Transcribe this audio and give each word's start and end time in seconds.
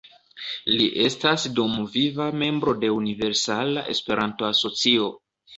Li 0.77 0.87
estas 1.07 1.43
dumviva 1.59 2.27
membro 2.45 2.75
de 2.85 2.91
Universala 2.97 3.87
Esperanto-Asocio. 3.97 5.13